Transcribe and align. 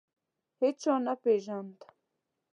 هیچا 0.61 0.93
نه 1.05 1.13
پېژاند. 1.21 1.79